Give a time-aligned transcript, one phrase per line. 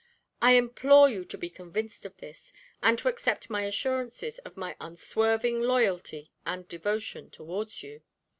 [0.41, 2.51] I implore you to be convinced of this,
[2.81, 8.01] and to accept my assurances of my unswerving loyalty and devotion towards you."